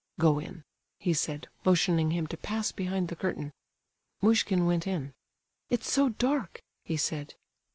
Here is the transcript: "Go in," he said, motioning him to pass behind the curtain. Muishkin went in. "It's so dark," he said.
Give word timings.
"Go 0.19 0.39
in," 0.39 0.63
he 0.97 1.13
said, 1.13 1.47
motioning 1.63 2.09
him 2.09 2.25
to 2.25 2.35
pass 2.35 2.71
behind 2.71 3.09
the 3.09 3.15
curtain. 3.15 3.51
Muishkin 4.23 4.65
went 4.65 4.87
in. 4.87 5.13
"It's 5.69 5.91
so 5.91 6.09
dark," 6.09 6.59
he 6.83 6.97
said. 6.97 7.35